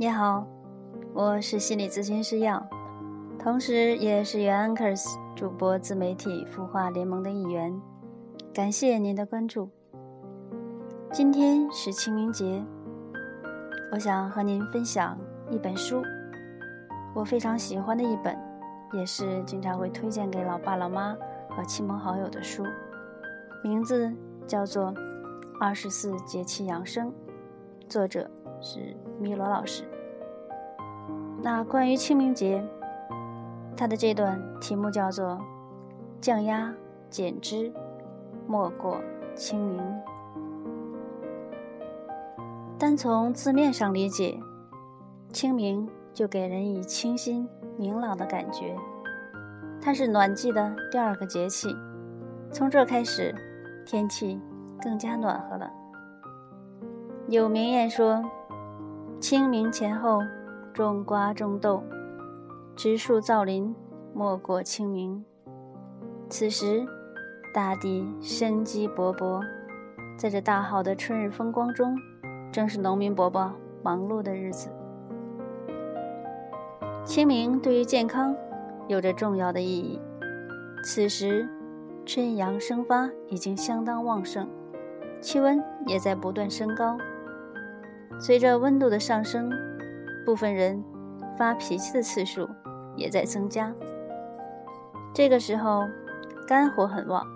[0.00, 0.46] 你好，
[1.12, 2.66] 我是心理咨询师耀，
[3.38, 5.04] 同时也是原 Anchors
[5.36, 7.78] 主播自媒体孵化联盟的一员。
[8.54, 9.68] 感谢您的关注。
[11.12, 12.64] 今天是清明节，
[13.92, 15.18] 我想和您分享
[15.50, 16.02] 一本书，
[17.14, 18.34] 我非常喜欢的一本，
[18.94, 21.14] 也是经常会推荐给老爸老妈
[21.50, 22.64] 和亲朋好友的书，
[23.62, 24.10] 名字
[24.46, 24.94] 叫做
[25.60, 27.08] 《二十四节气养生》，
[27.86, 28.30] 作者
[28.62, 29.84] 是米罗老师。
[31.42, 32.66] 那关于清明节，
[33.76, 35.38] 它的这段题目叫做
[36.20, 36.74] “降压
[37.08, 37.72] 减脂”。
[38.48, 39.00] 莫过
[39.36, 39.80] 清明。
[42.76, 44.40] 单从字面上理解，
[45.32, 48.76] 清明就给人以清新明朗的感觉。
[49.80, 51.68] 它是暖季的第二个节气，
[52.50, 53.32] 从这开始，
[53.86, 54.40] 天气
[54.82, 55.70] 更加暖和了。
[57.28, 58.20] 有名言说
[59.20, 60.22] ：“清明前后，
[60.72, 61.84] 种瓜种豆，
[62.74, 63.74] 植树造林，
[64.14, 65.24] 莫过清明。”
[66.28, 66.84] 此时。
[67.52, 69.44] 大地生机勃勃，
[70.16, 71.96] 在这大好的春日风光中，
[72.52, 74.70] 正是农民伯伯忙碌的日子。
[77.04, 78.32] 清明对于健康
[78.86, 80.00] 有着重要的意义。
[80.84, 81.48] 此时，
[82.06, 84.48] 春阳生发已经相当旺盛，
[85.20, 86.96] 气温也在不断升高。
[88.20, 89.50] 随着温度的上升，
[90.26, 90.84] 部分人
[91.38, 92.46] 发脾气的次数
[92.94, 93.74] 也在增加。
[95.14, 95.82] 这个时候，
[96.46, 97.26] 肝火很旺。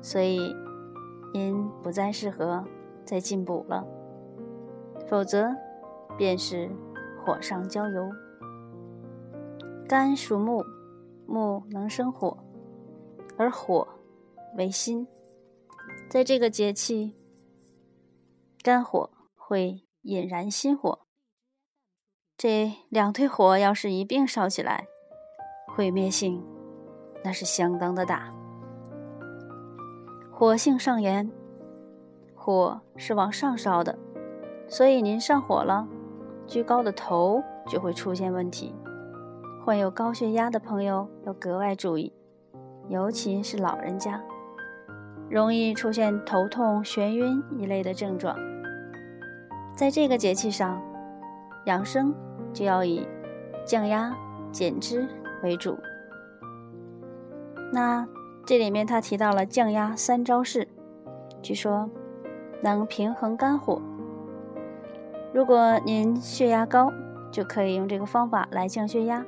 [0.00, 0.54] 所以，
[1.32, 2.64] 您不再适合
[3.04, 3.86] 再进补了，
[5.06, 5.54] 否则
[6.16, 6.70] 便是
[7.24, 8.10] 火上浇油。
[9.86, 10.64] 肝属木，
[11.26, 12.36] 木能生火，
[13.36, 13.86] 而火
[14.56, 15.06] 为心，
[16.08, 17.14] 在这个节气，
[18.62, 21.00] 肝火会引燃心火。
[22.36, 24.86] 这两堆火要是一并烧起来，
[25.66, 26.44] 毁灭性
[27.24, 28.32] 那是相当的大。
[30.30, 31.30] 火性上炎，
[32.34, 33.98] 火是往上烧的，
[34.68, 35.88] 所以您上火了，
[36.46, 38.74] 居高的头就会出现问题。
[39.64, 42.12] 患有高血压的朋友要格外注意，
[42.88, 44.22] 尤其是老人家，
[45.30, 48.36] 容易出现头痛、眩晕一类的症状。
[49.74, 50.80] 在这个节气上，
[51.66, 52.14] 养生
[52.52, 53.06] 就要以
[53.66, 54.16] 降压
[54.50, 55.08] 减脂
[55.42, 55.76] 为主。
[57.72, 58.06] 那。
[58.46, 60.68] 这里面他提到了降压三招式，
[61.40, 61.88] 据说
[62.60, 63.80] 能平衡肝火。
[65.32, 66.92] 如果您血压高，
[67.30, 69.24] 就可以用这个方法来降血压；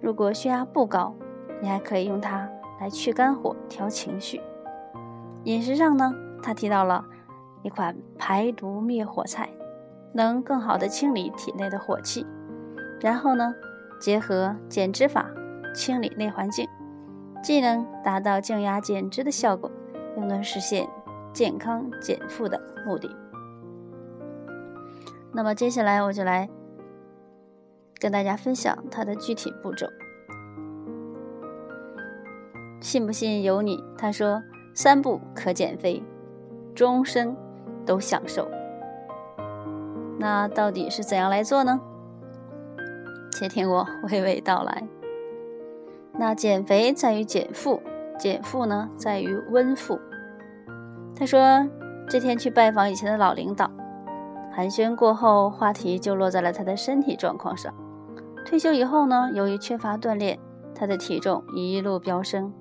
[0.00, 1.14] 如果血压不高，
[1.60, 2.48] 你还可以用它
[2.80, 4.40] 来去肝火、调情绪。
[5.44, 6.10] 饮食上呢，
[6.42, 7.04] 他提到了
[7.60, 9.50] 一款排毒灭火菜，
[10.12, 12.26] 能更好的清理体内的火气。
[13.00, 13.54] 然后呢，
[14.00, 15.30] 结合减脂法，
[15.74, 16.68] 清理内环境。
[17.42, 19.70] 既能达到降压减脂的效果，
[20.16, 20.86] 又能实现
[21.32, 23.16] 健康减负的目的。
[25.32, 26.50] 那么接下来我就来
[27.98, 29.86] 跟大家分享它的具体步骤。
[32.80, 33.82] 信不信由你。
[33.96, 34.42] 他说
[34.74, 36.02] ：“三步可减肥，
[36.74, 37.34] 终身
[37.86, 38.46] 都享受。”
[40.20, 41.80] 那到底是怎样来做呢？
[43.32, 44.86] 且听我娓娓道来。
[46.12, 47.80] 那减肥在于减负，
[48.18, 49.98] 减负呢在于温腹。
[51.16, 51.66] 他说，
[52.06, 53.70] 这天去拜访以前的老领导，
[54.52, 57.72] 寒暄过后，话题就落在了他的身体状况上。
[58.44, 60.38] 退休以后呢，由于缺乏锻炼，
[60.74, 62.52] 他的体重一路飙升。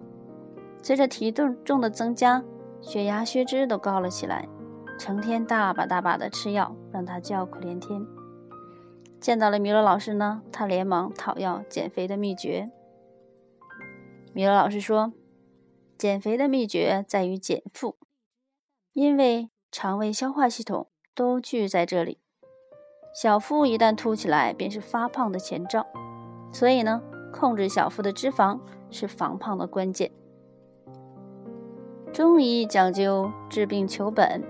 [0.81, 2.41] 随着体重的增加，
[2.79, 4.47] 血压、血脂都高了起来，
[4.99, 8.05] 成天大把大把的吃药，让他叫苦连天。
[9.21, 12.69] 见到了米罗老师呢，他连忙讨要减肥的秘诀。
[14.33, 15.13] 米罗老师说
[15.97, 17.95] ：“减肥的秘诀在于减腹，
[18.91, 22.19] 因为肠胃、消化系统都聚在这里。
[23.13, 25.87] 小腹一旦凸起来，便是发胖的前兆。
[26.51, 28.59] 所以呢，控制小腹的脂肪
[28.91, 30.11] 是防胖的关键。
[32.11, 34.43] 中医讲究治病求本，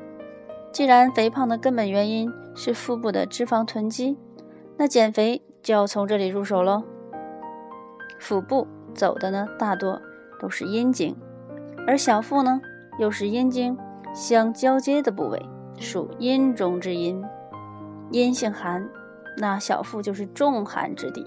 [0.71, 4.17] 既然肥胖的根本原因是腹部的脂肪囤积，
[4.77, 6.83] 那减肥就要从这里入手喽。
[8.19, 10.01] 腹部。”走的呢，大多
[10.41, 11.15] 都是阴经，
[11.87, 12.59] 而小腹呢，
[12.97, 13.77] 又是阴经
[14.15, 15.41] 相交接的部位，
[15.77, 17.23] 属阴中之阴，
[18.11, 18.89] 阴性寒，
[19.37, 21.23] 那小腹就是重寒之地。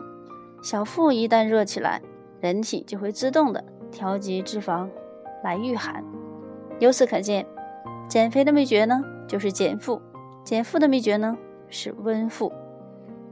[0.63, 2.03] 小腹一旦热起来，
[2.41, 4.89] 人体就会自动的调节脂肪
[5.43, 6.05] 来御寒。
[6.81, 7.47] 由此可见，
[8.09, 9.01] 减肥的秘诀呢，
[9.33, 9.99] 就是减腹；
[10.45, 11.39] 减腹的秘诀呢，
[11.71, 12.53] 是温腹。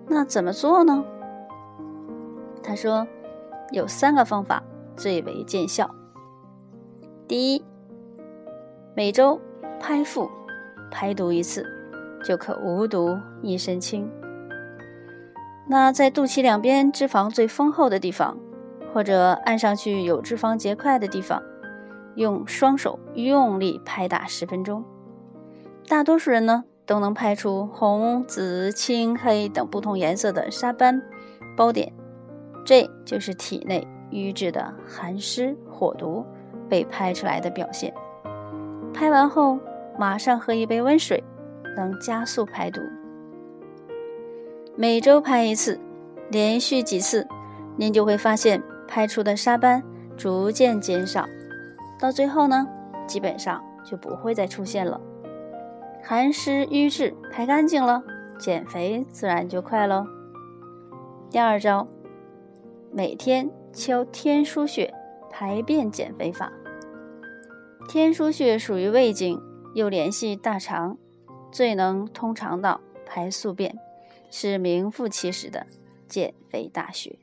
[0.09, 1.05] 那怎么做呢？
[2.63, 3.07] 他说
[3.71, 4.63] 有三个方法
[4.97, 5.95] 最为见效。
[7.29, 7.63] 第一，
[8.97, 9.39] 每周
[9.79, 10.31] 拍腹
[10.91, 11.67] 排毒一次，
[12.25, 14.11] 就可无毒一身轻。
[15.69, 18.39] 那在肚脐两边脂肪最丰厚的地方，
[18.95, 21.43] 或者按上去有脂肪结块的地方，
[22.15, 24.83] 用双手用力拍打十分钟。
[25.91, 31.03] 大多数人呢都能拍出红、紫、青、黑等不同颜色的沙斑
[31.57, 31.93] 包点，
[32.65, 36.25] 这就是体内瘀滞的寒湿火毒
[36.69, 37.93] 被拍出来的表现。
[38.95, 39.59] 拍完后
[39.99, 41.21] 马上喝一杯温水，
[41.77, 42.81] 能加速排毒。
[44.77, 45.77] 每周拍一次，
[46.31, 47.27] 连续几次，
[47.77, 49.83] 您就会发现拍出的沙斑
[50.17, 51.27] 逐渐减少，
[51.99, 52.65] 到最后呢，
[53.09, 55.01] 基本上就不会再出现了。
[56.03, 58.03] 寒湿瘀滞排干净了，
[58.39, 60.07] 减肥自然就快喽。
[61.31, 61.87] 第二招，
[62.93, 64.93] 每天敲天枢穴
[65.31, 66.53] 排便减肥法。
[67.89, 69.41] 天枢穴属于胃经，
[69.75, 70.99] 又联系大肠，
[71.53, 73.79] 最能通肠道、排宿便。
[74.33, 75.67] 是名副其实的
[76.07, 77.19] 减肥大穴。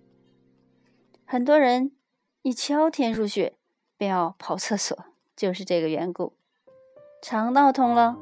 [1.23, 1.93] 很多人
[2.41, 3.53] 一敲天枢穴
[3.97, 6.33] 便要跑厕所，就是这个缘故。
[7.21, 8.17] 肠道通了，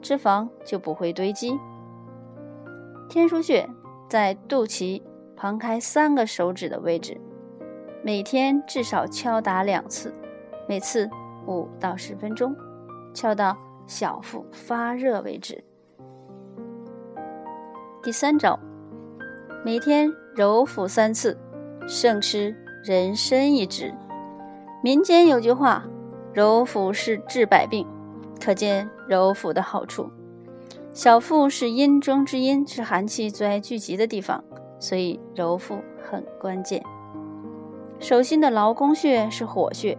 [0.00, 1.58] 脂肪就不会堆积。
[3.08, 3.68] 天枢穴
[4.08, 5.02] 在肚脐
[5.36, 7.20] 旁开三个手指的位置，
[8.02, 10.12] 每天至少敲打两次，
[10.68, 11.08] 每次
[11.46, 12.54] 五到十分钟，
[13.14, 13.56] 敲到
[13.86, 15.62] 小腹发热为止。
[18.02, 18.58] 第三招，
[19.64, 21.36] 每天揉腹三次，
[21.88, 22.54] 胜吃
[22.84, 23.92] 人参一支。
[24.82, 25.84] 民间有句话
[26.32, 27.86] ：“揉腹是治百病”，
[28.40, 30.10] 可见揉腹的好处。
[30.92, 34.42] 小腹是阴中之阴，是寒气最爱聚集的地方，
[34.78, 36.82] 所以揉腹很关键。
[37.98, 39.96] 手心的劳宫穴是火穴，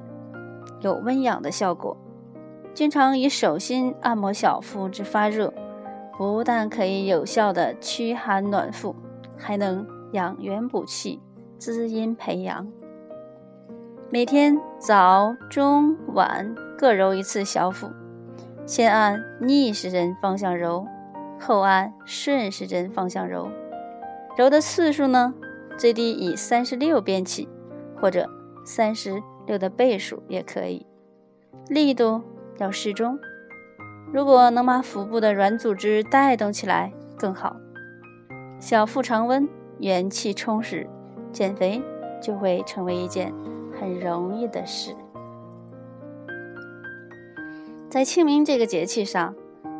[0.81, 1.95] 有温养的效果。
[2.73, 5.53] 经常以手心按摩小腹之发热。
[6.17, 8.95] 不但可以有效的驱寒暖腹，
[9.37, 11.21] 还能养元补气、
[11.59, 12.67] 滋阴培阳。
[14.09, 17.87] 每天早、中、晚各揉一次小腹，
[18.67, 20.85] 先按逆时针方向揉，
[21.39, 23.49] 后按顺时针方向揉。
[24.37, 25.33] 揉的次数呢，
[25.77, 27.47] 最低以三十六遍起，
[27.95, 28.29] 或者
[28.65, 30.85] 三十六的倍数也可以。
[31.69, 32.21] 力度
[32.57, 33.17] 要适中。
[34.11, 37.55] 如果能把腹部的软组织带动起来更好，
[38.59, 39.47] 小腹常温，
[39.79, 40.85] 元气充实，
[41.31, 41.81] 减肥
[42.21, 43.33] 就会成为一件
[43.79, 44.93] 很容易的事。
[47.89, 49.33] 在清明这个节气上，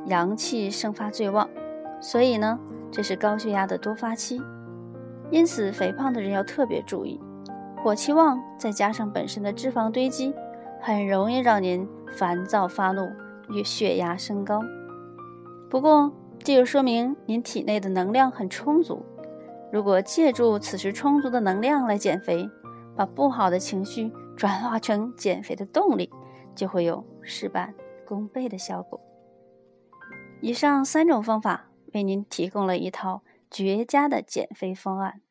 [0.06, 1.50] 阳气生发最旺，
[2.00, 2.58] 所以呢，
[2.92, 4.42] 这是高血压的多发期，
[5.30, 7.20] 因此肥胖的人要特别注意。
[7.84, 10.34] 火气旺，再加上本身的脂肪堆积，
[10.82, 13.10] 很容易让您烦躁发怒。
[13.50, 14.60] 与血压升高，
[15.70, 16.12] 不过
[16.44, 19.06] 这就说明您体内的能量很充足。
[19.72, 22.50] 如果借助此时充足的能量来减肥，
[22.94, 26.10] 把不好的情绪转化成减肥的动力，
[26.54, 27.74] 就会有事半
[28.08, 29.00] 功倍的效果。
[30.42, 35.22] 以上三种方法为您提供了一套绝佳的减肥方案。